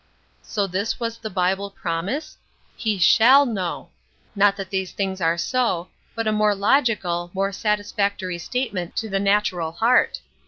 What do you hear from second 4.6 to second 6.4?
these things are so, but a